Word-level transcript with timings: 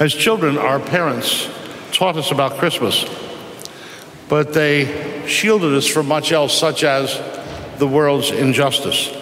As 0.00 0.12
children, 0.12 0.58
our 0.58 0.80
parents 0.80 1.48
taught 1.92 2.16
us 2.16 2.32
about 2.32 2.58
Christmas, 2.58 3.04
but 4.28 4.52
they 4.52 5.24
shielded 5.28 5.72
us 5.72 5.86
from 5.86 6.08
much 6.08 6.32
else, 6.32 6.58
such 6.58 6.82
as 6.82 7.20
the 7.78 7.86
world's 7.86 8.32
injustice. 8.32 9.12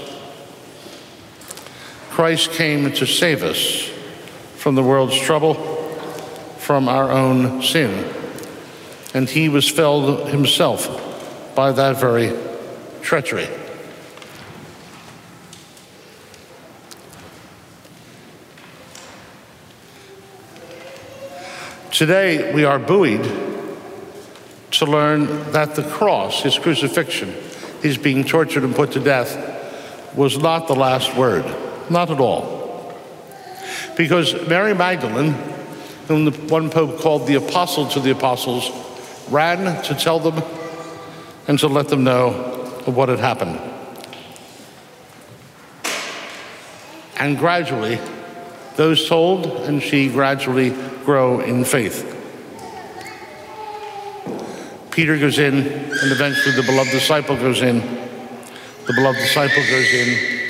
Christ 2.10 2.52
came 2.52 2.90
to 2.92 3.06
save 3.06 3.42
us 3.42 3.90
from 4.56 4.74
the 4.74 4.82
world's 4.82 5.18
trouble, 5.20 5.54
from 6.58 6.88
our 6.88 7.10
own 7.10 7.62
sin, 7.62 8.10
and 9.12 9.28
he 9.28 9.50
was 9.50 9.68
felled 9.68 10.30
himself 10.30 11.54
by 11.54 11.72
that 11.72 12.00
very 12.00 12.32
treachery. 13.02 13.48
Today, 21.92 22.54
we 22.54 22.64
are 22.64 22.78
buoyed 22.78 23.22
to 24.70 24.86
learn 24.86 25.52
that 25.52 25.74
the 25.74 25.82
cross, 25.82 26.42
his 26.42 26.58
crucifixion, 26.58 27.34
his 27.82 27.98
being 27.98 28.24
tortured 28.24 28.64
and 28.64 28.74
put 28.74 28.92
to 28.92 28.98
death, 28.98 30.16
was 30.16 30.38
not 30.38 30.68
the 30.68 30.74
last 30.74 31.14
word. 31.14 31.44
Not 31.90 32.10
at 32.10 32.18
all. 32.18 32.96
Because 33.94 34.32
Mary 34.48 34.72
Magdalene, 34.72 35.34
whom 36.08 36.24
the 36.24 36.30
one 36.30 36.70
pope 36.70 36.98
called 36.98 37.26
the 37.26 37.34
apostle 37.34 37.86
to 37.88 38.00
the 38.00 38.12
apostles, 38.12 38.70
ran 39.28 39.82
to 39.82 39.94
tell 39.94 40.18
them 40.18 40.42
and 41.46 41.58
to 41.58 41.68
let 41.68 41.88
them 41.88 42.04
know 42.04 42.28
of 42.86 42.96
what 42.96 43.10
had 43.10 43.18
happened. 43.18 43.60
And 47.18 47.36
gradually, 47.36 47.98
those 48.76 49.08
told 49.08 49.46
and 49.46 49.82
she 49.82 50.08
gradually 50.08 50.70
grow 51.04 51.40
in 51.40 51.64
faith. 51.64 52.08
Peter 54.90 55.18
goes 55.18 55.38
in, 55.38 55.54
and 55.54 56.12
eventually 56.12 56.54
the 56.54 56.62
beloved 56.62 56.90
disciple 56.90 57.34
goes 57.36 57.62
in. 57.62 57.80
The 58.86 58.92
beloved 58.94 59.18
disciple 59.18 59.62
goes 59.62 59.94
in. 59.94 60.42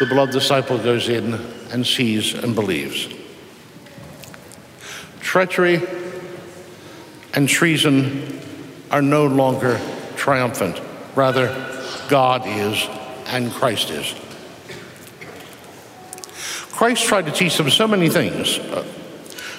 The 0.00 0.06
beloved 0.06 0.32
disciple 0.32 0.78
goes 0.78 1.08
in 1.10 1.34
and 1.70 1.86
sees 1.86 2.32
and 2.32 2.54
believes. 2.54 3.08
Treachery 5.20 5.82
and 7.34 7.48
treason 7.48 8.40
are 8.90 9.02
no 9.02 9.26
longer 9.26 9.78
triumphant. 10.16 10.80
Rather, 11.14 11.48
God 12.08 12.46
is 12.46 12.86
and 13.26 13.50
Christ 13.50 13.90
is. 13.90 14.14
Christ 16.82 17.04
tried 17.04 17.26
to 17.26 17.30
teach 17.30 17.56
them 17.58 17.70
so 17.70 17.86
many 17.86 18.08
things, 18.08 18.58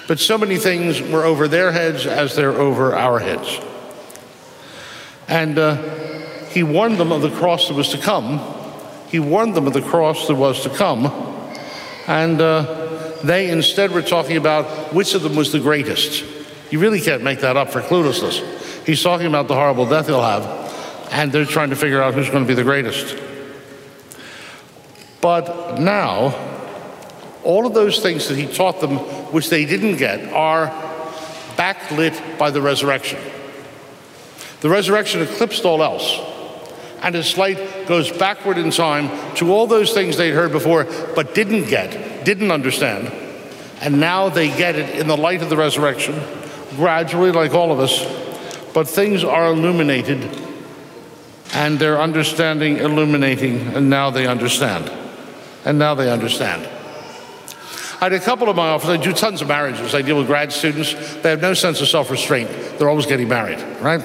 but 0.06 0.18
so 0.18 0.36
many 0.36 0.58
things 0.58 1.00
were 1.00 1.24
over 1.24 1.48
their 1.48 1.72
heads 1.72 2.04
as 2.04 2.36
they're 2.36 2.52
over 2.52 2.94
our 2.94 3.18
heads. 3.18 3.60
And 5.26 5.58
uh, 5.58 5.76
he 6.48 6.62
warned 6.62 6.98
them 6.98 7.12
of 7.12 7.22
the 7.22 7.30
cross 7.30 7.68
that 7.68 7.74
was 7.74 7.88
to 7.92 7.96
come. 7.96 8.42
He 9.08 9.20
warned 9.20 9.54
them 9.54 9.66
of 9.66 9.72
the 9.72 9.80
cross 9.80 10.28
that 10.28 10.34
was 10.34 10.64
to 10.64 10.68
come. 10.68 11.06
And 12.06 12.38
uh, 12.42 13.16
they 13.24 13.48
instead 13.48 13.92
were 13.92 14.02
talking 14.02 14.36
about 14.36 14.92
which 14.92 15.14
of 15.14 15.22
them 15.22 15.34
was 15.34 15.50
the 15.50 15.60
greatest. 15.60 16.22
You 16.70 16.78
really 16.78 17.00
can't 17.00 17.22
make 17.22 17.40
that 17.40 17.56
up 17.56 17.70
for 17.70 17.80
cluelessness. 17.80 18.84
He's 18.84 19.02
talking 19.02 19.28
about 19.28 19.48
the 19.48 19.54
horrible 19.54 19.88
death 19.88 20.08
he'll 20.08 20.20
have, 20.20 21.08
and 21.10 21.32
they're 21.32 21.46
trying 21.46 21.70
to 21.70 21.76
figure 21.76 22.02
out 22.02 22.12
who's 22.12 22.28
going 22.28 22.44
to 22.44 22.48
be 22.48 22.52
the 22.52 22.64
greatest. 22.64 23.16
But 25.22 25.80
now, 25.80 26.50
all 27.44 27.66
of 27.66 27.74
those 27.74 28.00
things 28.00 28.28
that 28.28 28.36
he 28.36 28.46
taught 28.46 28.80
them, 28.80 28.96
which 29.32 29.50
they 29.50 29.64
didn't 29.64 29.96
get, 29.96 30.32
are 30.32 30.68
backlit 31.56 32.38
by 32.38 32.50
the 32.50 32.60
resurrection. 32.60 33.20
The 34.60 34.68
resurrection 34.68 35.22
eclipsed 35.22 35.64
all 35.64 35.82
else, 35.82 36.18
and 37.02 37.14
its 37.14 37.36
light 37.36 37.86
goes 37.86 38.10
backward 38.10 38.56
in 38.56 38.70
time 38.70 39.10
to 39.36 39.52
all 39.52 39.66
those 39.66 39.92
things 39.92 40.16
they'd 40.16 40.30
heard 40.30 40.52
before 40.52 40.84
but 41.14 41.34
didn't 41.34 41.68
get, 41.68 42.24
didn't 42.24 42.50
understand. 42.50 43.12
And 43.80 44.00
now 44.00 44.30
they 44.30 44.48
get 44.48 44.76
it 44.76 44.98
in 44.98 45.06
the 45.06 45.16
light 45.16 45.42
of 45.42 45.50
the 45.50 45.56
resurrection, 45.56 46.18
gradually, 46.76 47.30
like 47.30 47.52
all 47.52 47.70
of 47.70 47.80
us. 47.80 48.02
But 48.72 48.88
things 48.88 49.22
are 49.22 49.46
illuminated, 49.48 50.28
and 51.52 51.78
their 51.78 52.00
understanding 52.00 52.78
illuminating, 52.78 53.74
and 53.74 53.90
now 53.90 54.10
they 54.10 54.26
understand. 54.26 54.90
And 55.66 55.78
now 55.78 55.94
they 55.94 56.10
understand. 56.10 56.68
I 58.00 58.04
had 58.04 58.12
a 58.12 58.20
couple 58.20 58.48
of 58.48 58.56
my 58.56 58.68
office, 58.68 58.88
I 58.88 58.96
do 58.96 59.12
tons 59.12 59.40
of 59.40 59.48
marriages. 59.48 59.94
I 59.94 60.02
deal 60.02 60.18
with 60.18 60.26
grad 60.26 60.52
students. 60.52 60.94
They 61.16 61.30
have 61.30 61.40
no 61.40 61.54
sense 61.54 61.80
of 61.80 61.88
self 61.88 62.10
restraint. 62.10 62.50
They're 62.78 62.88
always 62.88 63.06
getting 63.06 63.28
married, 63.28 63.60
right? 63.80 64.02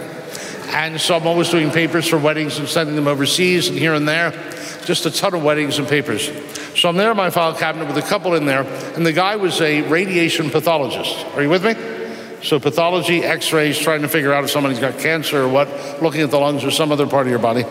And 0.70 1.02
so 1.02 1.16
I'm 1.16 1.26
always 1.26 1.50
doing 1.50 1.72
papers 1.72 2.08
for 2.08 2.20
weddings 2.20 2.60
and 2.60 2.68
sending 2.68 2.96
them 2.96 3.08
overseas 3.08 3.70
and 3.70 3.78
here 3.78 3.96
and 3.96 4.08
there. 4.08 4.32
Just 4.86 5.06
a 5.08 5.12
ton 5.12 5.34
of 5.34 5.44
weddings 5.44 5.80
and 5.80 5.88
papers. 5.88 6.30
So 6.80 6.88
I'm 6.90 6.96
there 6.96 7.12
in 7.12 7.18
my 7.18 7.32
file 7.32 7.56
cabinet 7.56 7.88
with 7.88 7.98
a 7.98 8.08
couple 8.08 8.36
in 8.36 8.46
there, 8.46 8.64
and 8.96 9.06
the 9.06 9.12
guy 9.12 9.36
was 9.36 9.60
a 9.62 9.82
radiation 9.82 10.52
pathologist. 10.52 11.26
Are 11.36 11.42
you 11.42 11.50
with 11.50 11.66
me? 11.66 11.74
So 12.44 12.60
pathology, 12.60 13.24
x-rays, 13.24 13.78
trying 13.80 14.04
to 14.04 14.08
figure 14.08 14.32
out 14.32 14.44
if 14.44 14.52
somebody's 14.52 14.80
got 14.80 15.00
cancer 15.00 15.44
or 15.44 15.48
what, 15.50 15.68
looking 16.02 16.22
at 16.22 16.32
the 16.32 16.40
lungs 16.40 16.64
or 16.64 16.72
some 16.72 16.92
other 16.92 17.08
part 17.08 17.26
of 17.26 17.32
your 17.32 17.40
body. 17.40 17.66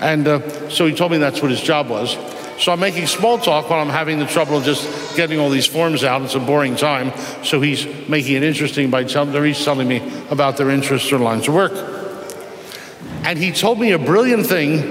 And 0.00 0.26
uh, 0.26 0.70
so 0.70 0.86
he 0.86 0.94
told 0.94 1.12
me 1.12 1.18
that's 1.18 1.42
what 1.42 1.50
his 1.50 1.60
job 1.60 1.88
was. 1.88 2.16
So 2.60 2.72
I'm 2.72 2.80
making 2.80 3.06
small 3.06 3.38
talk 3.38 3.70
while 3.70 3.80
I'm 3.80 3.88
having 3.88 4.18
the 4.18 4.26
trouble 4.26 4.58
of 4.58 4.64
just 4.64 5.16
getting 5.16 5.40
all 5.40 5.48
these 5.48 5.66
forms 5.66 6.04
out. 6.04 6.20
It's 6.20 6.34
a 6.34 6.38
boring 6.38 6.76
time. 6.76 7.10
So 7.42 7.62
he's 7.62 7.86
making 8.06 8.36
it 8.36 8.42
interesting 8.42 8.90
by 8.90 9.04
telling, 9.04 9.54
telling 9.54 9.88
me 9.88 10.02
about 10.28 10.58
their 10.58 10.68
interests 10.68 11.10
or 11.10 11.18
lines 11.18 11.48
of 11.48 11.54
work. 11.54 11.72
And 13.24 13.38
he 13.38 13.50
told 13.50 13.80
me 13.80 13.92
a 13.92 13.98
brilliant 13.98 14.46
thing, 14.46 14.82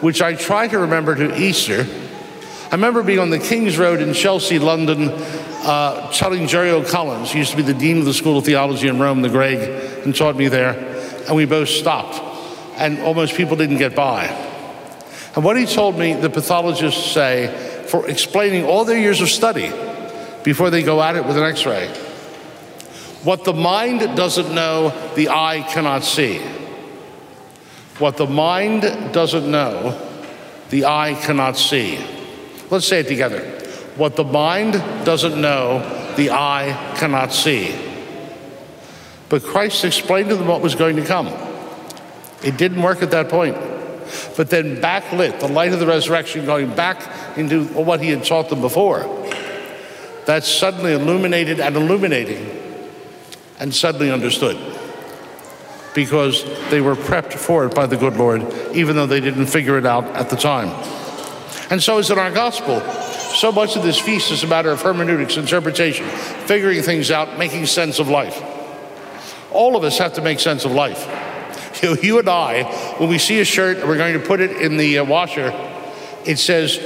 which 0.00 0.22
I 0.22 0.34
try 0.34 0.68
to 0.68 0.78
remember 0.78 1.16
to 1.16 1.36
Easter. 1.36 1.84
I 2.70 2.76
remember 2.76 3.02
being 3.02 3.18
on 3.18 3.30
the 3.30 3.40
King's 3.40 3.76
Road 3.76 4.00
in 4.00 4.14
Chelsea, 4.14 4.60
London, 4.60 5.08
uh, 5.10 6.12
telling 6.12 6.46
Jerry 6.46 6.70
O'Collins, 6.70 7.32
he 7.32 7.40
used 7.40 7.50
to 7.50 7.56
be 7.56 7.64
the 7.64 7.74
dean 7.74 7.98
of 7.98 8.04
the 8.04 8.14
School 8.14 8.38
of 8.38 8.44
Theology 8.44 8.86
in 8.86 9.00
Rome, 9.00 9.22
the 9.22 9.28
Greg, 9.28 9.58
and 10.04 10.14
taught 10.14 10.36
me 10.36 10.46
there. 10.46 10.74
And 11.26 11.34
we 11.34 11.44
both 11.44 11.70
stopped. 11.70 12.22
And 12.76 13.00
almost 13.00 13.34
people 13.34 13.56
didn't 13.56 13.78
get 13.78 13.96
by. 13.96 14.49
And 15.34 15.44
what 15.44 15.56
he 15.56 15.66
told 15.66 15.98
me, 15.98 16.14
the 16.14 16.30
pathologists 16.30 17.12
say, 17.12 17.84
for 17.86 18.08
explaining 18.08 18.64
all 18.64 18.84
their 18.84 18.98
years 18.98 19.20
of 19.20 19.28
study 19.28 19.72
before 20.42 20.70
they 20.70 20.82
go 20.82 21.00
at 21.02 21.16
it 21.16 21.24
with 21.24 21.36
an 21.36 21.44
x 21.44 21.66
ray. 21.66 21.88
What 23.22 23.44
the 23.44 23.52
mind 23.52 24.00
doesn't 24.16 24.52
know, 24.54 24.92
the 25.14 25.28
eye 25.28 25.66
cannot 25.70 26.04
see. 26.04 26.38
What 27.98 28.16
the 28.16 28.26
mind 28.26 28.82
doesn't 29.12 29.48
know, 29.48 29.98
the 30.70 30.86
eye 30.86 31.14
cannot 31.22 31.56
see. 31.56 31.98
Let's 32.70 32.86
say 32.86 33.00
it 33.00 33.08
together. 33.08 33.40
What 33.96 34.16
the 34.16 34.24
mind 34.24 34.72
doesn't 35.04 35.40
know, 35.40 36.14
the 36.16 36.30
eye 36.30 36.94
cannot 36.96 37.32
see. 37.32 37.74
But 39.28 39.42
Christ 39.44 39.84
explained 39.84 40.30
to 40.30 40.36
them 40.36 40.48
what 40.48 40.60
was 40.60 40.74
going 40.74 40.96
to 40.96 41.04
come. 41.04 41.28
It 42.42 42.56
didn't 42.56 42.82
work 42.82 43.02
at 43.02 43.10
that 43.10 43.28
point 43.28 43.56
but 44.36 44.50
then 44.50 44.76
backlit, 44.76 45.40
the 45.40 45.48
light 45.48 45.72
of 45.72 45.80
the 45.80 45.86
resurrection 45.86 46.44
going 46.46 46.74
back 46.74 47.38
into 47.38 47.64
what 47.66 48.00
he 48.00 48.10
had 48.10 48.24
taught 48.24 48.48
them 48.48 48.60
before. 48.60 49.00
That's 50.26 50.48
suddenly 50.48 50.92
illuminated 50.92 51.60
and 51.60 51.76
illuminating 51.76 52.58
and 53.58 53.74
suddenly 53.74 54.10
understood 54.10 54.56
because 55.94 56.44
they 56.70 56.80
were 56.80 56.94
prepped 56.94 57.34
for 57.34 57.66
it 57.66 57.74
by 57.74 57.86
the 57.86 57.96
good 57.96 58.16
Lord, 58.16 58.42
even 58.72 58.96
though 58.96 59.06
they 59.06 59.20
didn't 59.20 59.46
figure 59.46 59.76
it 59.76 59.86
out 59.86 60.04
at 60.16 60.30
the 60.30 60.36
time. 60.36 60.68
And 61.70 61.82
so 61.82 61.98
is 61.98 62.10
in 62.10 62.18
our 62.18 62.30
gospel. 62.30 62.80
So 63.34 63.52
much 63.52 63.76
of 63.76 63.82
this 63.82 63.98
feast 63.98 64.30
is 64.30 64.42
a 64.42 64.46
matter 64.46 64.70
of 64.70 64.82
hermeneutics, 64.82 65.36
interpretation, 65.36 66.06
figuring 66.46 66.82
things 66.82 67.10
out, 67.10 67.38
making 67.38 67.66
sense 67.66 67.98
of 67.98 68.08
life. 68.08 68.42
All 69.52 69.76
of 69.76 69.84
us 69.84 69.98
have 69.98 70.14
to 70.14 70.22
make 70.22 70.40
sense 70.40 70.64
of 70.64 70.72
life. 70.72 71.06
You, 71.82 71.96
you 72.02 72.18
and 72.18 72.28
I, 72.28 72.64
when 72.98 73.08
we 73.08 73.18
see 73.18 73.40
a 73.40 73.44
shirt 73.44 73.78
and 73.78 73.88
we're 73.88 73.96
going 73.96 74.14
to 74.14 74.26
put 74.26 74.40
it 74.40 74.52
in 74.52 74.76
the 74.76 74.98
uh, 74.98 75.04
washer, 75.04 75.52
it 76.24 76.38
says, 76.38 76.78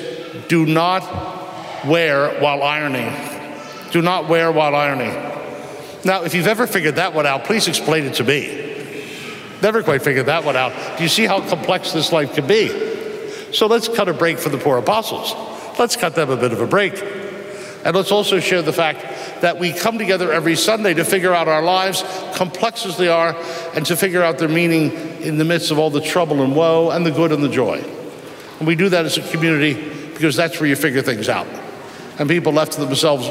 do 0.48 0.66
not 0.66 1.02
wear 1.86 2.40
while 2.40 2.62
ironing. 2.62 3.12
Do 3.90 4.02
not 4.02 4.28
wear 4.28 4.50
while 4.52 4.74
ironing. 4.74 5.12
Now, 6.04 6.24
if 6.24 6.34
you've 6.34 6.46
ever 6.46 6.66
figured 6.66 6.96
that 6.96 7.14
one 7.14 7.26
out, 7.26 7.44
please 7.44 7.66
explain 7.68 8.04
it 8.04 8.14
to 8.14 8.24
me. 8.24 8.62
Never 9.62 9.82
quite 9.82 10.02
figured 10.02 10.26
that 10.26 10.44
one 10.44 10.56
out. 10.56 10.72
Do 10.96 11.02
you 11.02 11.08
see 11.08 11.24
how 11.24 11.40
complex 11.48 11.92
this 11.92 12.12
life 12.12 12.34
can 12.34 12.46
be? 12.46 13.52
So 13.52 13.66
let's 13.66 13.88
cut 13.88 14.08
a 14.08 14.12
break 14.12 14.38
for 14.38 14.50
the 14.50 14.58
poor 14.58 14.78
apostles. 14.78 15.32
Let's 15.78 15.96
cut 15.96 16.14
them 16.14 16.30
a 16.30 16.36
bit 16.36 16.52
of 16.52 16.60
a 16.60 16.66
break. 16.66 16.94
And 17.84 17.94
let's 17.94 18.10
also 18.10 18.40
share 18.40 18.62
the 18.62 18.72
fact 18.72 19.42
that 19.42 19.58
we 19.58 19.72
come 19.72 19.98
together 19.98 20.32
every 20.32 20.56
Sunday 20.56 20.94
to 20.94 21.04
figure 21.04 21.34
out 21.34 21.48
our 21.48 21.62
lives, 21.62 22.02
complex 22.34 22.86
as 22.86 22.96
they 22.96 23.08
are, 23.08 23.36
and 23.74 23.84
to 23.86 23.94
figure 23.94 24.22
out 24.22 24.38
their 24.38 24.48
meaning 24.48 24.92
in 25.20 25.36
the 25.36 25.44
midst 25.44 25.70
of 25.70 25.78
all 25.78 25.90
the 25.90 26.00
trouble 26.00 26.42
and 26.42 26.56
woe 26.56 26.90
and 26.90 27.04
the 27.04 27.10
good 27.10 27.30
and 27.30 27.42
the 27.42 27.48
joy. 27.48 27.84
And 28.58 28.66
we 28.66 28.74
do 28.74 28.88
that 28.88 29.04
as 29.04 29.18
a 29.18 29.30
community 29.30 29.74
because 30.14 30.34
that's 30.34 30.58
where 30.58 30.68
you 30.68 30.76
figure 30.76 31.02
things 31.02 31.28
out. 31.28 31.46
And 32.18 32.26
people 32.26 32.52
left 32.52 32.72
to 32.72 32.80
themselves 32.80 33.26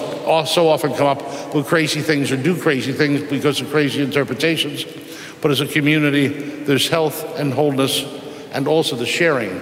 so 0.51 0.69
often 0.69 0.94
come 0.94 1.07
up 1.07 1.55
with 1.55 1.65
crazy 1.65 2.01
things 2.01 2.31
or 2.31 2.38
do 2.38 2.55
crazy 2.55 2.94
things 2.94 3.23
because 3.23 3.59
of 3.59 3.71
crazy 3.71 4.03
interpretations. 4.03 4.85
But 5.41 5.50
as 5.50 5.61
a 5.61 5.67
community, 5.67 6.27
there's 6.27 6.89
health 6.89 7.39
and 7.39 7.51
wholeness 7.51 8.03
and 8.51 8.67
also 8.67 8.95
the 8.95 9.05
sharing 9.07 9.61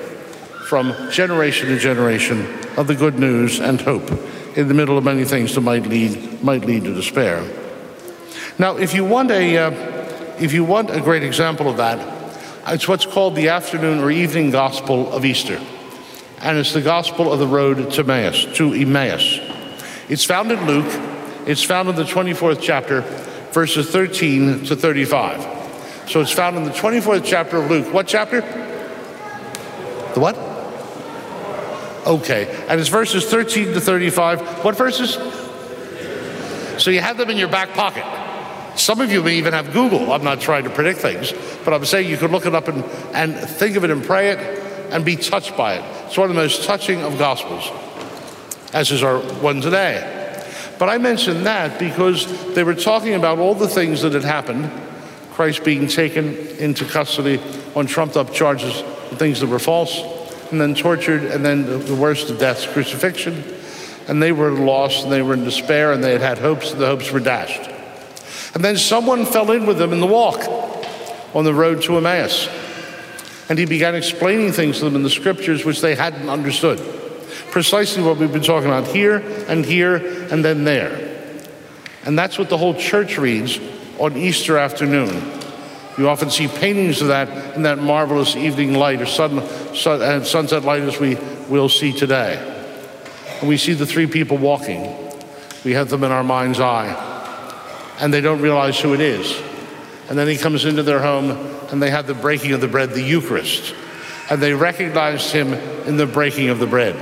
from 0.67 0.93
generation 1.11 1.69
to 1.69 1.79
generation 1.79 2.41
of 2.75 2.87
the 2.87 2.95
good 2.95 3.17
news 3.17 3.61
and 3.61 3.79
hope 3.79 4.09
in 4.55 4.67
the 4.67 4.73
middle 4.73 4.97
of 4.97 5.03
many 5.03 5.25
things 5.25 5.55
that 5.55 5.61
might 5.61 5.85
lead, 5.85 6.43
might 6.43 6.65
lead 6.65 6.83
to 6.83 6.93
despair. 6.93 7.43
Now, 8.57 8.77
if 8.77 8.93
you 8.93 9.05
want 9.05 9.31
a, 9.31 9.57
uh, 9.57 9.71
if 10.39 10.53
you 10.53 10.63
want 10.63 10.89
a 10.89 11.01
great 11.01 11.23
example 11.23 11.69
of 11.69 11.77
that, 11.77 11.99
it's 12.67 12.87
what's 12.87 13.05
called 13.05 13.35
the 13.35 13.49
afternoon 13.49 13.99
or 13.99 14.11
evening 14.11 14.51
gospel 14.51 15.11
of 15.11 15.25
Easter 15.25 15.59
and 16.41 16.57
it's 16.57 16.73
the 16.73 16.81
gospel 16.81 17.31
of 17.31 17.39
the 17.39 17.47
road 17.47 17.91
to 17.91 18.01
Emmaus, 18.01 18.45
to 18.57 18.73
Emmaus. 18.73 19.39
It's 20.09 20.25
found 20.25 20.51
in 20.51 20.65
Luke. 20.65 20.91
It's 21.47 21.63
found 21.63 21.89
in 21.89 21.95
the 21.95 22.03
24th 22.03 22.59
chapter, 22.61 23.01
verses 23.51 23.89
13 23.91 24.65
to 24.65 24.75
35. 24.75 26.09
So 26.09 26.19
it's 26.19 26.31
found 26.31 26.57
in 26.57 26.63
the 26.63 26.71
24th 26.71 27.23
chapter 27.23 27.57
of 27.57 27.69
Luke. 27.69 27.93
What 27.93 28.07
chapter? 28.07 28.41
The 30.13 30.19
what? 30.19 30.50
Okay. 32.05 32.65
And 32.67 32.79
it's 32.79 32.89
verses 32.89 33.25
13 33.25 33.73
to 33.73 33.81
35. 33.81 34.63
What 34.63 34.75
verses? 34.75 35.13
So 36.81 36.91
you 36.91 36.99
have 37.01 37.17
them 37.17 37.29
in 37.29 37.37
your 37.37 37.47
back 37.47 37.73
pocket. 37.73 38.05
Some 38.77 39.01
of 39.01 39.11
you 39.11 39.21
may 39.21 39.35
even 39.35 39.53
have 39.53 39.73
Google. 39.73 40.11
I'm 40.11 40.23
not 40.23 40.39
trying 40.39 40.63
to 40.63 40.69
predict 40.69 40.99
things, 40.99 41.33
but 41.63 41.73
I'm 41.73 41.85
saying 41.85 42.09
you 42.09 42.17
could 42.17 42.31
look 42.31 42.45
it 42.45 42.55
up 42.55 42.67
and, 42.67 42.83
and 43.13 43.35
think 43.35 43.75
of 43.75 43.83
it 43.83 43.91
and 43.91 44.03
pray 44.03 44.31
it 44.31 44.39
and 44.91 45.05
be 45.05 45.15
touched 45.15 45.55
by 45.55 45.75
it. 45.75 46.05
It's 46.07 46.17
one 46.17 46.29
of 46.29 46.35
the 46.35 46.41
most 46.41 46.63
touching 46.63 47.01
of 47.01 47.17
Gospels, 47.19 47.69
as 48.73 48.91
is 48.91 49.03
our 49.03 49.19
one 49.19 49.61
today. 49.61 50.17
But 50.79 50.89
I 50.89 50.97
mention 50.97 51.43
that 51.43 51.77
because 51.77 52.25
they 52.55 52.63
were 52.63 52.73
talking 52.73 53.13
about 53.13 53.39
all 53.39 53.53
the 53.53 53.67
things 53.67 54.01
that 54.01 54.13
had 54.13 54.23
happened 54.23 54.71
Christ 55.31 55.63
being 55.63 55.87
taken 55.87 56.35
into 56.57 56.85
custody 56.85 57.41
on 57.75 57.87
trumped 57.87 58.17
up 58.17 58.33
charges, 58.33 58.81
things 59.17 59.39
that 59.39 59.47
were 59.47 59.59
false, 59.59 60.01
and 60.51 60.59
then 60.59 60.75
tortured, 60.75 61.23
and 61.23 61.45
then 61.45 61.85
the 61.85 61.95
worst 61.95 62.29
of 62.29 62.39
death's 62.39 62.65
crucifixion. 62.65 63.43
And 64.07 64.21
they 64.21 64.31
were 64.31 64.51
lost, 64.51 65.03
and 65.03 65.11
they 65.11 65.21
were 65.21 65.33
in 65.33 65.43
despair, 65.43 65.93
and 65.93 66.03
they 66.03 66.11
had 66.11 66.21
had 66.21 66.37
hopes, 66.37 66.71
and 66.71 66.81
the 66.81 66.87
hopes 66.87 67.11
were 67.11 67.19
dashed. 67.19 67.69
And 68.53 68.63
then 68.63 68.77
someone 68.77 69.25
fell 69.25 69.51
in 69.51 69.65
with 69.65 69.77
them 69.77 69.93
in 69.93 69.99
the 69.99 70.07
walk 70.07 70.39
on 71.33 71.45
the 71.45 71.53
road 71.53 71.81
to 71.83 71.97
Emmaus. 71.97 72.49
And 73.49 73.57
he 73.57 73.65
began 73.65 73.95
explaining 73.95 74.51
things 74.51 74.79
to 74.79 74.85
them 74.85 74.95
in 74.95 75.03
the 75.03 75.09
scriptures 75.09 75.65
which 75.65 75.81
they 75.81 75.95
hadn't 75.95 76.29
understood. 76.29 76.79
Precisely 77.51 78.03
what 78.03 78.17
we've 78.17 78.31
been 78.31 78.41
talking 78.41 78.67
about 78.67 78.87
here 78.87 79.17
and 79.47 79.65
here 79.65 79.95
and 80.31 80.43
then 80.43 80.63
there. 80.63 81.09
And 82.05 82.17
that's 82.17 82.37
what 82.37 82.49
the 82.49 82.57
whole 82.57 82.73
church 82.73 83.17
reads 83.17 83.59
on 83.99 84.17
Easter 84.17 84.57
afternoon. 84.57 85.40
You 85.97 86.07
often 86.07 86.29
see 86.29 86.47
paintings 86.47 87.01
of 87.01 87.09
that 87.09 87.55
in 87.55 87.63
that 87.63 87.79
marvelous 87.79 88.35
evening 88.35 88.73
light 88.73 89.01
or 89.01 89.05
sun, 89.05 89.45
sun, 89.75 90.01
and 90.01 90.25
sunset 90.25 90.63
light 90.63 90.83
as 90.83 90.99
we 90.99 91.15
will 91.49 91.69
see 91.69 91.91
today. 91.91 92.39
And 93.39 93.49
we 93.49 93.57
see 93.57 93.73
the 93.73 93.85
three 93.85 94.07
people 94.07 94.37
walking. 94.37 94.95
We 95.65 95.73
have 95.73 95.89
them 95.89 96.03
in 96.03 96.11
our 96.11 96.23
mind's 96.23 96.59
eye. 96.59 97.07
And 97.99 98.13
they 98.13 98.21
don't 98.21 98.41
realize 98.41 98.79
who 98.79 98.93
it 98.93 99.01
is. 99.01 99.41
And 100.09 100.17
then 100.17 100.27
he 100.27 100.37
comes 100.37 100.65
into 100.65 100.83
their 100.83 101.01
home 101.01 101.31
and 101.71 101.81
they 101.81 101.89
have 101.89 102.07
the 102.07 102.13
breaking 102.13 102.53
of 102.53 102.61
the 102.61 102.67
bread, 102.67 102.91
the 102.91 103.01
Eucharist. 103.01 103.75
And 104.29 104.41
they 104.41 104.53
recognized 104.53 105.31
him 105.31 105.53
in 105.85 105.97
the 105.97 106.05
breaking 106.07 106.49
of 106.49 106.59
the 106.59 106.67
bread. 106.67 106.95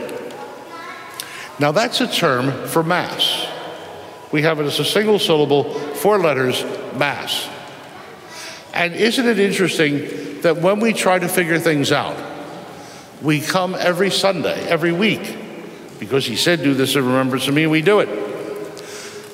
Now, 1.59 1.71
that's 1.71 2.01
a 2.01 2.07
term 2.07 2.68
for 2.68 2.83
Mass. 2.83 3.47
We 4.31 4.44
have 4.44 4.59
it 4.59 4.65
as 4.65 4.80
a 4.80 4.86
single 4.86 5.19
syllable, 5.19 5.74
four 5.95 6.19
letters, 6.19 6.63
Mass. 6.95 7.50
And 8.80 8.96
isn't 8.96 9.28
it 9.28 9.40
interesting 9.40 10.40
that 10.40 10.62
when 10.62 10.80
we 10.80 10.94
try 10.94 11.20
to 11.20 11.28
figure 11.28 11.60
things 11.60 11.92
out, 11.92 12.16
we 13.22 13.42
come 13.42 13.76
every 13.78 14.10
Sunday, 14.10 14.58
every 14.70 14.94
week, 14.94 15.38
because 16.00 16.26
he 16.26 16.38
said, 16.38 16.64
Do 16.64 16.74
this 16.74 16.96
in 16.96 17.06
remembrance 17.06 17.50
of 17.50 17.54
me, 17.54 17.64
and 17.64 17.72
we 17.74 17.81
do 17.81 18.00
it. 18.00 18.08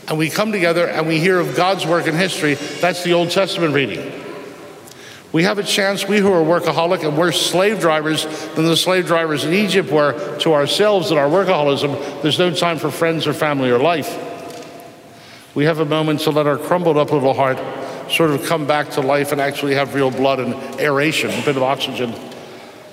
And 0.07 0.17
we 0.17 0.31
come 0.31 0.51
together 0.51 0.87
and 0.87 1.07
we 1.07 1.19
hear 1.19 1.39
of 1.39 1.55
God's 1.55 1.85
work 1.85 2.07
in 2.07 2.15
history. 2.15 2.55
That's 2.55 3.03
the 3.03 3.13
Old 3.13 3.29
Testament 3.29 3.75
reading. 3.75 4.23
We 5.31 5.43
have 5.43 5.59
a 5.59 5.63
chance, 5.63 6.07
we 6.07 6.17
who 6.17 6.31
are 6.31 6.43
workaholic 6.43 7.07
and 7.07 7.15
worse 7.15 7.39
slave 7.39 7.79
drivers 7.79 8.25
than 8.55 8.65
the 8.65 8.75
slave 8.75 9.05
drivers 9.05 9.43
in 9.43 9.53
Egypt 9.53 9.91
were 9.91 10.39
to 10.39 10.53
ourselves 10.53 11.11
in 11.11 11.19
our 11.19 11.29
workaholism, 11.29 12.23
there's 12.23 12.39
no 12.39 12.51
time 12.51 12.79
for 12.79 12.89
friends 12.89 13.27
or 13.27 13.33
family 13.33 13.69
or 13.69 13.77
life. 13.77 14.17
We 15.53 15.65
have 15.65 15.79
a 15.79 15.85
moment 15.85 16.21
to 16.21 16.31
let 16.31 16.47
our 16.47 16.57
crumbled 16.57 16.97
up 16.97 17.11
little 17.11 17.35
heart 17.35 17.59
sort 18.09 18.31
of 18.31 18.45
come 18.45 18.67
back 18.67 18.91
to 18.91 19.01
life 19.01 19.31
and 19.31 19.41
actually 19.41 19.75
have 19.75 19.95
real 19.95 20.11
blood 20.11 20.39
and 20.39 20.53
aeration, 20.79 21.31
a 21.31 21.45
bit 21.45 21.57
of 21.57 21.63
oxygen, 21.63 22.13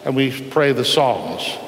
and 0.04 0.16
we 0.16 0.48
pray 0.48 0.72
the 0.72 0.84
Psalms. 0.84 1.58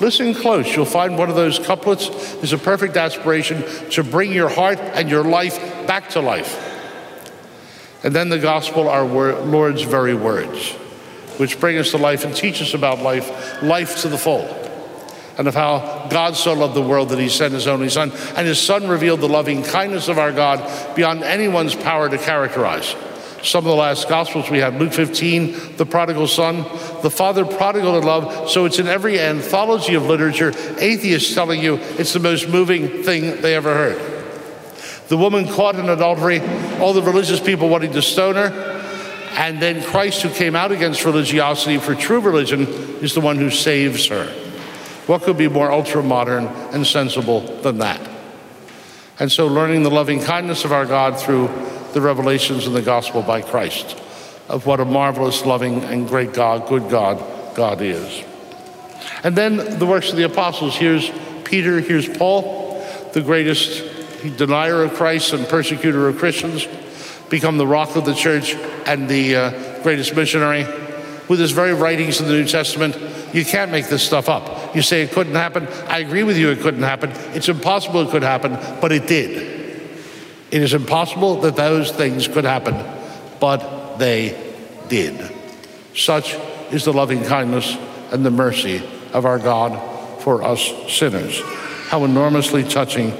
Listen 0.00 0.34
close. 0.34 0.74
You'll 0.74 0.84
find 0.84 1.16
one 1.16 1.30
of 1.30 1.36
those 1.36 1.58
couplets 1.58 2.08
is 2.42 2.52
a 2.52 2.58
perfect 2.58 2.96
aspiration 2.96 3.62
to 3.90 4.02
bring 4.02 4.32
your 4.32 4.48
heart 4.48 4.78
and 4.78 5.08
your 5.08 5.22
life 5.22 5.58
back 5.86 6.10
to 6.10 6.20
life. 6.20 6.60
And 8.02 8.14
then 8.14 8.28
the 8.28 8.38
gospel 8.38 8.88
are 8.88 9.04
Lord's 9.04 9.82
very 9.82 10.14
words, 10.14 10.72
which 11.38 11.60
bring 11.60 11.78
us 11.78 11.92
to 11.92 11.98
life 11.98 12.24
and 12.24 12.34
teach 12.34 12.60
us 12.60 12.74
about 12.74 13.00
life, 13.00 13.62
life 13.62 14.02
to 14.02 14.08
the 14.08 14.18
full, 14.18 14.42
and 15.38 15.48
of 15.48 15.54
how 15.54 16.06
God 16.10 16.36
so 16.36 16.52
loved 16.52 16.74
the 16.74 16.82
world 16.82 17.08
that 17.10 17.18
he 17.18 17.28
sent 17.28 17.54
his 17.54 17.66
only 17.66 17.88
Son. 17.88 18.12
And 18.36 18.46
his 18.46 18.60
Son 18.60 18.88
revealed 18.88 19.20
the 19.20 19.28
loving 19.28 19.62
kindness 19.62 20.08
of 20.08 20.18
our 20.18 20.32
God 20.32 20.94
beyond 20.94 21.22
anyone's 21.22 21.74
power 21.74 22.08
to 22.08 22.18
characterize. 22.18 22.94
Some 23.42 23.58
of 23.58 23.70
the 23.70 23.74
last 23.74 24.08
Gospels 24.08 24.48
we 24.48 24.60
have 24.60 24.76
Luke 24.76 24.94
15, 24.94 25.76
the 25.76 25.84
prodigal 25.84 26.26
son, 26.28 26.62
the 27.02 27.10
father 27.10 27.44
prodigal 27.44 27.98
in 27.98 28.04
love. 28.04 28.48
So 28.48 28.64
it's 28.64 28.78
in 28.78 28.86
every 28.86 29.20
anthology 29.20 29.94
of 29.94 30.06
literature, 30.06 30.54
atheists 30.78 31.34
telling 31.34 31.60
you 31.60 31.74
it's 31.98 32.14
the 32.14 32.20
most 32.20 32.48
moving 32.48 33.02
thing 33.02 33.42
they 33.42 33.54
ever 33.54 33.74
heard 33.74 34.14
the 35.08 35.16
woman 35.16 35.46
caught 35.46 35.76
in 35.76 35.88
adultery, 35.88 36.40
all 36.80 36.92
the 36.92 37.02
religious 37.02 37.40
people 37.40 37.68
wanting 37.68 37.92
to 37.92 38.02
stone 38.02 38.36
her. 38.36 38.48
And 39.36 39.60
then 39.60 39.82
Christ, 39.82 40.22
who 40.22 40.30
came 40.30 40.56
out 40.56 40.72
against 40.72 41.04
religiosity 41.04 41.78
for 41.78 41.94
true 41.94 42.20
religion, 42.20 42.66
is 43.02 43.14
the 43.14 43.20
one 43.20 43.36
who 43.36 43.50
saves 43.50 44.06
her. 44.06 44.43
What 45.06 45.22
could 45.22 45.36
be 45.36 45.48
more 45.48 45.70
ultra 45.70 46.02
modern 46.02 46.46
and 46.46 46.86
sensible 46.86 47.40
than 47.40 47.78
that? 47.78 48.00
And 49.18 49.30
so, 49.30 49.46
learning 49.46 49.82
the 49.82 49.90
loving 49.90 50.20
kindness 50.20 50.64
of 50.64 50.72
our 50.72 50.86
God 50.86 51.20
through 51.20 51.48
the 51.92 52.00
revelations 52.00 52.66
in 52.66 52.72
the 52.72 52.82
gospel 52.82 53.22
by 53.22 53.42
Christ 53.42 53.96
of 54.48 54.66
what 54.66 54.80
a 54.80 54.84
marvelous, 54.84 55.44
loving, 55.44 55.82
and 55.84 56.08
great 56.08 56.32
God, 56.32 56.68
good 56.68 56.90
God, 56.90 57.22
God 57.54 57.80
is. 57.80 58.24
And 59.22 59.36
then 59.36 59.78
the 59.78 59.86
works 59.86 60.10
of 60.10 60.16
the 60.16 60.24
apostles. 60.24 60.76
Here's 60.76 61.10
Peter, 61.44 61.80
here's 61.80 62.08
Paul, 62.08 62.84
the 63.12 63.22
greatest 63.22 63.82
denier 64.36 64.82
of 64.82 64.94
Christ 64.94 65.32
and 65.32 65.46
persecutor 65.48 66.08
of 66.08 66.18
Christians, 66.18 66.66
become 67.30 67.58
the 67.58 67.66
rock 67.66 67.96
of 67.96 68.04
the 68.04 68.14
church 68.14 68.54
and 68.86 69.08
the 69.08 69.36
uh, 69.36 69.82
greatest 69.82 70.14
missionary. 70.14 70.66
With 71.28 71.40
his 71.40 71.52
very 71.52 71.72
writings 71.72 72.20
in 72.20 72.26
the 72.26 72.32
New 72.32 72.46
Testament, 72.46 72.96
you 73.34 73.44
can't 73.44 73.70
make 73.70 73.88
this 73.88 74.02
stuff 74.02 74.28
up. 74.28 74.74
You 74.76 74.82
say 74.82 75.02
it 75.02 75.12
couldn't 75.12 75.34
happen. 75.34 75.66
I 75.88 76.00
agree 76.00 76.22
with 76.22 76.36
you, 76.36 76.50
it 76.50 76.60
couldn't 76.60 76.82
happen. 76.82 77.10
It's 77.34 77.48
impossible 77.48 78.02
it 78.02 78.10
could 78.10 78.22
happen, 78.22 78.58
but 78.80 78.92
it 78.92 79.06
did. 79.06 79.30
It 80.50 80.62
is 80.62 80.74
impossible 80.74 81.40
that 81.40 81.56
those 81.56 81.90
things 81.90 82.28
could 82.28 82.44
happen, 82.44 82.74
but 83.40 83.96
they 83.96 84.52
did. 84.88 85.34
Such 85.94 86.34
is 86.70 86.84
the 86.84 86.92
loving 86.92 87.24
kindness 87.24 87.76
and 88.12 88.24
the 88.24 88.30
mercy 88.30 88.82
of 89.12 89.24
our 89.24 89.38
God 89.38 90.20
for 90.20 90.42
us 90.42 90.70
sinners. 90.88 91.40
How 91.88 92.04
enormously 92.04 92.64
touching 92.64 93.12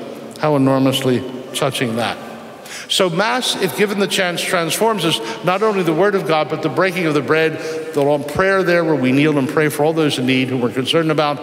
how 0.45 0.57
enormously 0.57 1.25
touching 1.55 1.97
that. 1.97 2.19
So, 2.89 3.11
Mass, 3.11 3.61
if 3.61 3.77
given 3.77 3.99
the 3.99 4.07
chance, 4.07 4.41
transforms 4.41 5.05
us 5.05 5.19
not 5.45 5.63
only 5.63 5.83
the 5.83 5.95
Word 5.95 6.15
of 6.15 6.27
God, 6.27 6.49
but 6.49 6.63
the 6.63 6.69
breaking 6.69 7.07
of 7.07 7.15
the 7.15 7.23
bread, 7.23 7.59
the 7.95 8.03
long 8.03 8.25
prayer 8.25 8.63
there 8.63 8.85
where 8.85 8.95
we 8.95 9.13
kneel 9.13 9.39
and 9.39 9.49
pray 9.49 9.69
for 9.69 9.85
all 9.85 9.93
those 9.93 10.19
in 10.19 10.27
need 10.27 10.49
who 10.49 10.59
we're 10.59 10.73
concerned 10.73 11.11
about. 11.11 11.39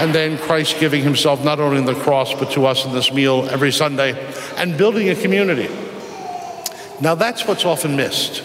And 0.00 0.14
then 0.14 0.38
Christ 0.38 0.78
giving 0.78 1.02
Himself 1.02 1.44
not 1.44 1.60
only 1.60 1.78
in 1.78 1.84
the 1.84 1.94
cross, 1.94 2.32
but 2.34 2.52
to 2.52 2.66
us 2.66 2.84
in 2.84 2.92
this 2.92 3.12
meal 3.12 3.48
every 3.50 3.72
Sunday, 3.72 4.32
and 4.56 4.76
building 4.78 5.08
a 5.10 5.14
community. 5.14 5.68
Now, 7.00 7.14
that's 7.14 7.46
what's 7.46 7.64
often 7.64 7.96
missed. 7.96 8.42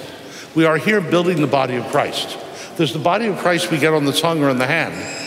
We 0.56 0.66
are 0.66 0.78
here 0.78 1.02
building 1.02 1.42
the 1.42 1.48
body 1.48 1.76
of 1.76 1.86
Christ. 1.88 2.38
There's 2.78 2.94
the 2.94 3.00
body 3.00 3.28
of 3.28 3.38
Christ 3.38 3.72
we 3.72 3.78
get 3.78 3.94
on 3.94 4.06
the 4.06 4.14
tongue 4.14 4.44
or 4.44 4.50
in 4.50 4.58
the 4.58 4.68
hand. 4.68 5.23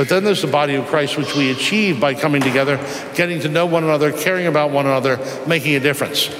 But 0.00 0.08
then 0.08 0.24
there's 0.24 0.40
the 0.40 0.48
body 0.48 0.76
of 0.76 0.86
Christ, 0.86 1.18
which 1.18 1.36
we 1.36 1.50
achieve 1.50 2.00
by 2.00 2.14
coming 2.14 2.40
together, 2.40 2.78
getting 3.14 3.38
to 3.40 3.50
know 3.50 3.66
one 3.66 3.84
another, 3.84 4.12
caring 4.12 4.46
about 4.46 4.70
one 4.70 4.86
another, 4.86 5.18
making 5.46 5.74
a 5.74 5.80
difference. 5.80 6.34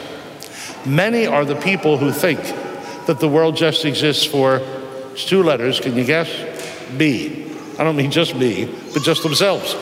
Many 0.86 1.26
are 1.26 1.44
the 1.44 1.56
people 1.56 1.98
who 1.98 2.10
think 2.10 2.40
that 3.04 3.20
the 3.20 3.28
world 3.28 3.56
just 3.56 3.84
exists 3.84 4.24
for 4.24 4.62
two 5.14 5.42
letters. 5.42 5.78
Can 5.78 5.94
you 5.94 6.04
guess? 6.04 6.30
B. 6.96 7.52
I 7.78 7.84
don't 7.84 7.96
mean 7.96 8.10
just 8.10 8.34
me, 8.34 8.64
but 8.94 9.02
just 9.02 9.22
themselves. 9.22 9.76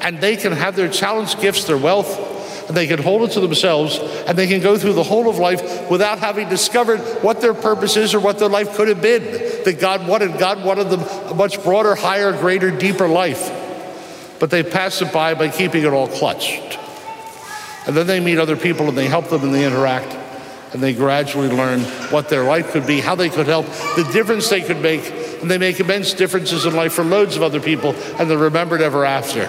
and 0.00 0.18
they 0.18 0.36
can 0.36 0.52
have 0.52 0.74
their 0.74 0.88
talents, 0.88 1.34
gifts, 1.34 1.64
their 1.64 1.76
wealth, 1.76 2.68
and 2.68 2.74
they 2.74 2.86
can 2.86 3.02
hold 3.02 3.28
it 3.28 3.32
to 3.32 3.40
themselves, 3.40 3.98
and 4.26 4.38
they 4.38 4.46
can 4.46 4.62
go 4.62 4.78
through 4.78 4.94
the 4.94 5.02
whole 5.02 5.28
of 5.28 5.36
life 5.36 5.90
without 5.90 6.20
having 6.20 6.48
discovered 6.48 7.00
what 7.22 7.42
their 7.42 7.52
purpose 7.52 7.98
is 7.98 8.14
or 8.14 8.20
what 8.20 8.38
their 8.38 8.48
life 8.48 8.74
could 8.76 8.88
have 8.88 9.02
been 9.02 9.22
that 9.64 9.80
God 9.80 10.06
wanted. 10.06 10.38
God 10.38 10.64
wanted 10.64 10.90
them 10.90 11.00
a 11.00 11.34
much 11.34 11.62
broader, 11.62 11.94
higher, 11.94 12.32
greater, 12.32 12.70
deeper 12.70 13.08
life. 13.08 13.50
But 14.40 14.50
they 14.50 14.62
pass 14.62 15.00
it 15.02 15.12
by 15.12 15.34
by 15.34 15.48
keeping 15.48 15.84
it 15.84 15.92
all 15.92 16.08
clutched. 16.08 16.78
And 17.86 17.96
then 17.96 18.06
they 18.06 18.20
meet 18.20 18.38
other 18.38 18.56
people 18.56 18.88
and 18.88 18.96
they 18.96 19.06
help 19.06 19.28
them 19.28 19.42
and 19.42 19.54
they 19.54 19.66
interact 19.66 20.24
and 20.74 20.82
they 20.82 20.92
gradually 20.92 21.48
learn 21.48 21.80
what 22.10 22.28
their 22.28 22.42
life 22.42 22.72
could 22.72 22.86
be, 22.86 23.00
how 23.00 23.14
they 23.14 23.28
could 23.28 23.46
help, 23.46 23.64
the 23.94 24.08
difference 24.12 24.50
they 24.50 24.60
could 24.60 24.80
make, 24.80 25.08
and 25.40 25.48
they 25.48 25.56
make 25.56 25.78
immense 25.78 26.14
differences 26.14 26.66
in 26.66 26.74
life 26.74 26.92
for 26.92 27.04
loads 27.04 27.36
of 27.36 27.44
other 27.44 27.60
people, 27.60 27.94
and 28.18 28.28
they're 28.28 28.36
remembered 28.36 28.82
ever 28.82 29.04
after 29.04 29.48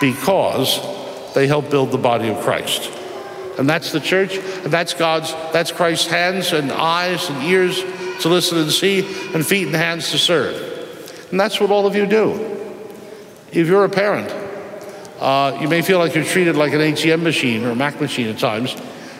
because 0.00 0.78
they 1.34 1.48
help 1.48 1.70
build 1.70 1.90
the 1.90 1.98
body 1.98 2.28
of 2.28 2.40
Christ. 2.42 2.92
And 3.58 3.68
that's 3.68 3.90
the 3.90 3.98
church, 3.98 4.36
and 4.36 4.72
that's 4.72 4.94
God's, 4.94 5.32
that's 5.52 5.72
Christ's 5.72 6.06
hands 6.06 6.52
and 6.52 6.70
eyes 6.70 7.28
and 7.28 7.42
ears 7.42 7.82
to 8.20 8.28
listen 8.28 8.58
and 8.58 8.70
see, 8.70 9.00
and 9.34 9.46
feet 9.46 9.66
and 9.66 9.76
hands 9.76 10.10
to 10.10 10.18
serve. 10.18 11.28
And 11.30 11.40
that's 11.40 11.60
what 11.60 11.70
all 11.70 11.86
of 11.86 11.94
you 11.94 12.06
do. 12.06 12.32
If 13.52 13.66
you're 13.66 13.84
a 13.84 13.88
parent, 13.88 14.30
uh, 15.20 15.58
you 15.60 15.68
may 15.68 15.82
feel 15.82 15.98
like 15.98 16.14
you're 16.14 16.24
treated 16.24 16.56
like 16.56 16.72
an 16.72 16.80
ATM 16.80 17.22
machine 17.22 17.64
or 17.64 17.70
a 17.70 17.76
Mac 17.76 18.00
machine 18.00 18.28
at 18.28 18.38
times. 18.38 18.76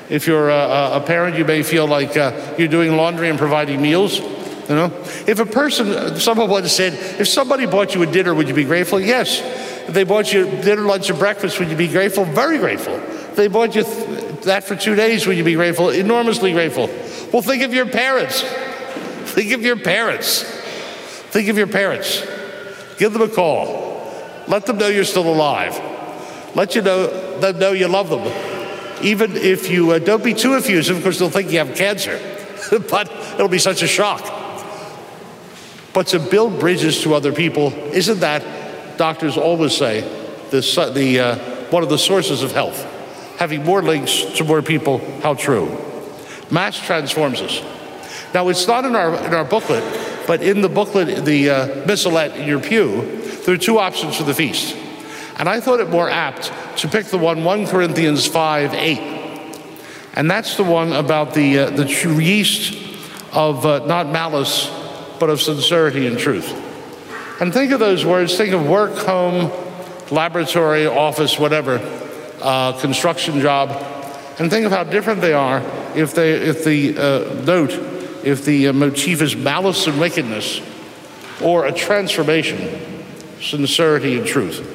If 0.09 0.27
you're 0.27 0.51
a, 0.51 0.93
a 0.95 1.01
parent, 1.01 1.37
you 1.37 1.45
may 1.45 1.63
feel 1.63 1.87
like 1.87 2.17
uh, 2.17 2.55
you're 2.59 2.69
doing 2.69 2.97
laundry 2.97 3.29
and 3.29 3.39
providing 3.39 3.83
meals. 3.83 4.19
You 4.19 4.75
know, 4.75 4.87
if 5.27 5.39
a 5.39 5.47
person, 5.47 6.19
someone 6.19 6.51
once 6.51 6.73
said, 6.73 6.93
if 7.21 7.29
somebody 7.29 7.67
bought 7.67 7.95
you 7.95 8.03
a 8.03 8.07
dinner, 8.07 8.35
would 8.35 8.49
you 8.49 8.55
be 8.55 8.65
grateful? 8.65 9.01
Yes. 9.01 9.41
If 9.89 9.95
they 9.95 10.05
bought 10.05 10.33
you 10.33 10.45
dinner, 10.45 10.83
lunch, 10.83 11.09
or 11.09 11.15
breakfast, 11.15 11.59
would 11.61 11.71
you 11.71 11.77
be 11.77 11.89
grateful? 11.89 12.25
Very 12.25 12.59
grateful. 12.59 12.95
If 12.95 13.37
they 13.37 13.47
bought 13.47 13.75
you 13.75 13.85
th- 13.85 14.41
that 14.43 14.65
for 14.65 14.75
two 14.75 14.97
days, 14.97 15.27
would 15.27 15.37
you 15.37 15.45
be 15.45 15.55
grateful? 15.55 15.91
Enormously 15.91 16.53
grateful. 16.53 16.89
Well, 17.33 17.43
think 17.43 17.63
of 17.63 17.73
your 17.73 17.87
parents. 17.87 18.43
Think 19.37 19.53
of 19.53 19.63
your 19.63 19.77
parents. 19.77 20.43
Think 21.31 21.49
of 21.49 21.57
your 21.57 21.69
parents. 21.69 22.27
Give 22.99 23.13
them 23.13 23.21
a 23.23 23.29
call. 23.29 24.11
Let 24.49 24.65
them 24.65 24.79
know 24.79 24.89
you're 24.89 25.05
still 25.05 25.29
alive. 25.29 25.79
Let 26.57 26.75
you 26.75 26.81
know 26.81 27.39
them 27.39 27.59
know 27.59 27.73
you 27.73 27.87
love 27.87 28.09
them 28.09 28.57
even 29.03 29.37
if 29.37 29.71
you 29.71 29.93
uh, 29.93 29.99
don't 29.99 30.25
be 30.25 30.35
too 30.35 30.55
effusive 30.55 30.97
because 30.97 31.19
they'll 31.19 31.31
think 31.31 31.51
you 31.51 31.59
have 31.59 31.77
cancer, 31.77 32.19
but 32.91 33.11
it'll 33.35 33.49
be 33.49 33.59
such 33.59 33.83
a 33.83 33.87
shock. 33.87 34.23
But 35.93 36.09
to 36.09 36.19
build 36.19 36.59
bridges 36.59 37.03
to 37.03 37.15
other 37.15 37.33
people, 37.33 37.73
isn't 37.93 38.21
that, 38.21 38.99
doctors 38.99 39.37
always 39.37 39.77
say, 39.77 40.01
the, 40.51 40.61
the, 40.95 41.21
uh, 41.21 41.39
one 41.71 41.83
of 41.83 41.89
the 41.89 41.99
sources 41.99 42.43
of 42.43 42.53
health? 42.53 42.93
Having 43.39 43.65
more 43.65 43.83
links 43.83 44.23
to 44.37 44.45
more 44.45 44.63
people, 44.63 44.99
how 45.21 45.35
true. 45.35 45.77
Mass 46.51 46.79
transforms 46.79 47.41
us. 47.41 47.63
Now, 48.37 48.51
it's 48.51 48.67
not 48.67 48.85
in 48.85 48.95
our, 48.95 49.15
in 49.25 49.33
our 49.33 49.47
booklet, 49.47 49.83
but 50.27 50.43
in 50.43 50.61
the 50.61 50.69
booklet, 50.69 51.25
the 51.25 51.49
uh, 51.49 51.67
missalette 51.87 52.37
in 52.37 52.47
your 52.47 52.61
pew, 52.61 53.01
there 53.47 53.55
are 53.55 53.57
two 53.57 53.79
options 53.79 54.19
for 54.19 54.25
the 54.25 54.35
feast. 54.35 54.77
And 55.39 55.49
I 55.49 55.59
thought 55.59 55.81
it 55.81 55.89
more 55.89 56.11
apt 56.11 56.53
to 56.81 56.87
pick 56.87 57.07
the 57.07 57.17
one, 57.17 57.45
1 57.45 57.67
Corinthians 57.69 58.27
5 58.27 58.75
8. 58.75 58.99
And 60.17 60.31
that's 60.31 60.59
the 60.59 60.65
one 60.65 60.93
about 60.93 61.33
the, 61.33 61.61
uh, 61.61 61.71
the 61.71 61.87
yeast 62.21 62.75
of 63.33 63.65
uh, 63.65 63.87
not 63.87 64.09
malice, 64.11 64.71
but 65.19 65.31
of 65.31 65.41
sincerity 65.41 66.07
and 66.07 66.19
truth. 66.19 66.53
And 67.41 67.55
think 67.55 67.73
of 67.73 67.81
those 67.81 68.05
words. 68.05 68.37
Think 68.37 68.53
of 68.53 68.69
work, 68.69 68.99
home, 68.99 69.51
laboratory, 70.11 70.87
office, 70.87 71.39
whatever, 71.39 71.81
uh, 72.43 72.79
construction 72.81 73.41
job. 73.41 73.71
And 74.39 74.51
think 74.51 74.67
of 74.67 74.73
how 74.73 74.85
different 74.85 75.23
they 75.23 75.33
are 75.33 75.63
if, 75.95 76.15
they, 76.15 76.33
if 76.33 76.65
the 76.65 76.99
uh, 76.99 77.43
note, 77.45 77.95
if 78.27 78.45
the 78.45 78.67
uh, 78.67 78.73
motif 78.73 79.23
is 79.23 79.37
malice 79.37 79.87
and 79.87 80.01
wickedness, 80.01 80.61
or 81.41 81.67
a 81.67 81.73
transformation, 81.73 82.59
sincerity 83.41 84.19
and 84.19 84.27
truth. 84.27 84.73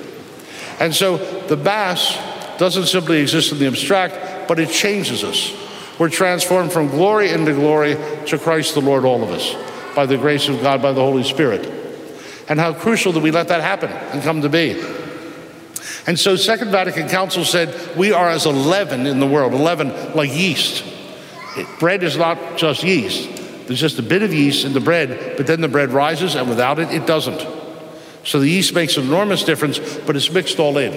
And 0.79 0.95
so 0.95 1.17
the 1.47 1.57
Mass 1.57 2.17
doesn't 2.57 2.85
simply 2.85 3.19
exist 3.19 3.51
in 3.51 3.59
the 3.59 3.67
abstract, 3.67 4.47
but 4.47 4.57
it 4.57 4.69
changes 4.69 5.25
us. 5.25 5.51
We're 5.99 6.09
transformed 6.09 6.71
from 6.71 6.87
glory 6.87 7.31
into 7.31 7.53
glory 7.53 7.97
to 8.27 8.39
Christ 8.39 8.73
the 8.73 8.81
Lord, 8.81 9.03
all 9.03 9.21
of 9.21 9.31
us, 9.31 9.53
by 9.95 10.05
the 10.05 10.17
grace 10.17 10.47
of 10.47 10.61
God, 10.61 10.81
by 10.81 10.93
the 10.93 11.01
Holy 11.01 11.23
Spirit. 11.23 11.69
And 12.47 12.57
how 12.57 12.73
crucial 12.73 13.11
that 13.11 13.19
we 13.19 13.31
let 13.31 13.49
that 13.49 13.61
happen 13.61 13.91
and 13.91 14.23
come 14.23 14.41
to 14.43 14.49
be. 14.49 14.81
And 16.07 16.17
so 16.17 16.37
Second 16.37 16.71
Vatican 16.71 17.09
Council 17.09 17.43
said 17.43 17.97
we 17.97 18.13
are 18.13 18.29
as 18.29 18.45
a 18.45 18.51
leaven 18.51 19.05
in 19.05 19.19
the 19.19 19.27
world, 19.27 19.51
a 19.51 19.57
leaven 19.57 19.89
like 20.15 20.31
yeast. 20.31 20.85
Bread 21.79 22.01
is 22.01 22.15
not 22.15 22.57
just 22.57 22.83
yeast. 22.83 23.40
There's 23.71 23.79
just 23.79 23.99
a 23.99 24.03
bit 24.03 24.21
of 24.21 24.33
yeast 24.33 24.65
in 24.65 24.73
the 24.73 24.81
bread, 24.81 25.37
but 25.37 25.47
then 25.47 25.61
the 25.61 25.69
bread 25.69 25.91
rises, 25.91 26.35
and 26.35 26.49
without 26.49 26.77
it, 26.77 26.91
it 26.91 27.07
doesn't. 27.07 27.39
So 28.25 28.37
the 28.41 28.49
yeast 28.49 28.75
makes 28.75 28.97
an 28.97 29.05
enormous 29.05 29.45
difference, 29.45 29.79
but 29.99 30.17
it's 30.17 30.29
mixed 30.29 30.59
all 30.59 30.77
in. 30.77 30.91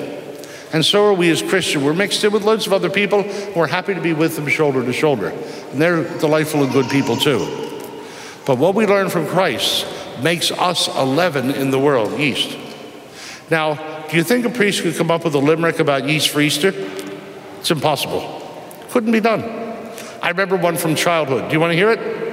And 0.73 0.85
so 0.85 1.05
are 1.05 1.15
we 1.15 1.31
as 1.31 1.41
Christians. 1.41 1.85
We're 1.85 1.93
mixed 1.93 2.25
in 2.25 2.33
with 2.33 2.43
loads 2.43 2.67
of 2.67 2.73
other 2.73 2.91
people. 2.91 3.23
We're 3.55 3.69
happy 3.69 3.95
to 3.95 4.01
be 4.01 4.13
with 4.13 4.35
them 4.35 4.49
shoulder 4.49 4.85
to 4.85 4.93
shoulder. 4.93 5.29
And 5.29 5.81
they're 5.81 6.03
delightful 6.19 6.65
and 6.65 6.73
good 6.73 6.91
people 6.91 7.17
too. 7.17 7.47
But 8.45 8.59
what 8.59 8.75
we 8.75 8.87
learn 8.87 9.09
from 9.09 9.29
Christ 9.29 9.87
makes 10.21 10.51
us 10.51 10.89
a 10.89 11.05
leaven 11.05 11.53
in 11.53 11.71
the 11.71 11.79
world, 11.79 12.19
yeast. 12.19 12.59
Now, 13.53 14.09
do 14.09 14.17
you 14.17 14.25
think 14.25 14.47
a 14.47 14.51
priest 14.51 14.83
could 14.83 14.97
come 14.97 15.13
up 15.13 15.23
with 15.23 15.37
a 15.37 15.39
limerick 15.39 15.79
about 15.79 16.09
yeast 16.09 16.31
for 16.31 16.41
Easter? 16.41 16.73
It's 17.61 17.71
impossible. 17.71 18.43
Couldn't 18.91 19.13
be 19.13 19.21
done. 19.21 19.45
I 20.21 20.31
remember 20.31 20.57
one 20.57 20.77
from 20.77 20.97
childhood. 20.97 21.49
Do 21.49 21.53
you 21.53 21.61
want 21.61 21.71
to 21.71 21.77
hear 21.77 21.93
it? 21.93 22.24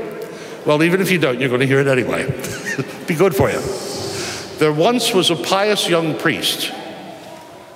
Well, 0.65 0.83
even 0.83 1.01
if 1.01 1.09
you 1.09 1.17
don't, 1.17 1.39
you're 1.39 1.49
going 1.49 1.61
to 1.61 1.67
hear 1.67 1.79
it 1.79 1.87
anyway. 1.87 2.25
be 3.07 3.15
good 3.15 3.35
for 3.35 3.49
you. 3.49 3.59
There 4.59 4.71
once 4.71 5.13
was 5.13 5.31
a 5.31 5.35
pious 5.35 5.89
young 5.89 6.17
priest 6.17 6.71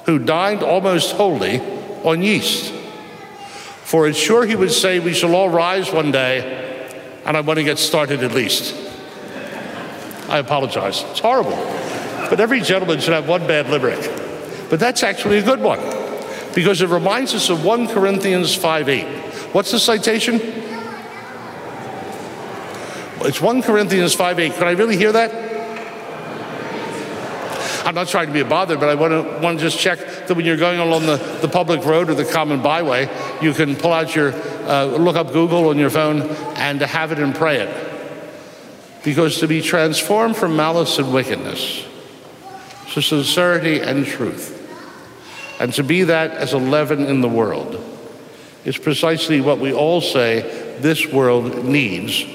who 0.06 0.20
dined 0.20 0.62
almost 0.62 1.16
wholly 1.16 1.60
on 2.04 2.22
yeast. 2.22 2.72
For 3.84 4.08
it's 4.08 4.20
sure 4.20 4.46
he 4.46 4.56
would 4.56 4.72
say, 4.72 5.00
We 5.00 5.14
shall 5.14 5.36
all 5.36 5.50
rise 5.50 5.92
one 5.92 6.12
day, 6.12 6.92
and 7.26 7.36
I 7.36 7.42
want 7.42 7.58
to 7.58 7.64
get 7.64 7.80
started 7.80 8.24
at 8.24 8.34
least. 8.34 8.76
I 10.30 10.38
apologize. 10.38 11.04
It's 11.10 11.20
horrible. 11.20 11.58
But 12.30 12.40
every 12.40 12.62
gentleman 12.62 13.00
should 13.00 13.14
have 13.14 13.28
one 13.28 13.48
bad 13.48 13.70
limerick. 13.70 14.02
But 14.70 14.80
that's 14.80 15.04
actually 15.04 15.38
a 15.40 15.44
good 15.44 15.62
one 15.62 15.80
because 16.56 16.82
it 16.82 16.90
reminds 16.90 17.34
us 17.34 17.50
of 17.50 17.64
1 17.64 17.88
Corinthians 17.90 18.56
5 18.56 18.90
8. 18.90 19.06
What's 19.54 19.72
the 19.72 19.80
citation? 19.80 20.65
It's 23.28 23.42
1 23.42 23.64
Corinthians 23.64 24.14
5 24.14 24.40
8. 24.40 24.54
Can 24.54 24.68
I 24.68 24.72
really 24.72 24.98
hear 24.98 25.12
that? 25.12 25.46
I'm 27.86 27.96
not 27.96 28.08
trying 28.08 28.28
to 28.28 28.34
be 28.34 28.40
a 28.40 28.46
bother, 28.46 28.78
but 28.78 28.90
I 28.90 28.96
want 28.96 29.12
to, 29.14 29.42
want 29.42 29.60
to 29.60 29.66
just 29.66 29.80
check 29.80 30.00
that 30.00 30.34
when 30.36 30.46
you're 30.46 30.58
going 30.58 30.80
along 30.80 31.08
the, 31.08 31.18
the 31.42 31.48
public 31.48 31.84
road 31.86 32.10
or 32.10 32.14
the 32.14 32.26
common 32.26 32.62
byway, 32.62 33.10
you 33.42 33.54
can 33.54 33.76
pull 33.76 33.94
out 33.94 34.16
your, 34.16 34.34
uh, 34.68 34.86
look 34.86 35.16
up 35.16 35.32
Google 35.32 35.70
on 35.70 35.80
your 35.80 35.90
phone 35.90 36.22
and 36.58 36.82
have 36.82 37.12
it 37.12 37.20
and 37.20 37.34
pray 37.34 37.58
it. 37.58 37.92
Because 39.04 39.40
to 39.40 39.48
be 39.48 39.62
transformed 39.62 40.36
from 40.36 40.56
malice 40.56 40.98
and 41.00 41.12
wickedness 41.12 41.86
to 42.94 43.02
sincerity 43.02 43.80
and 43.80 44.06
truth, 44.06 44.52
and 45.60 45.74
to 45.74 45.84
be 45.84 46.04
that 46.04 46.32
as 46.32 46.54
a 46.54 46.58
leaven 46.58 47.06
in 47.06 47.22
the 47.22 47.30
world, 47.30 47.84
is 48.66 48.78
precisely 48.78 49.42
what 49.42 49.60
we 49.60 49.74
all 49.74 50.02
say 50.02 50.78
this 50.80 51.06
world 51.08 51.66
needs, 51.66 52.26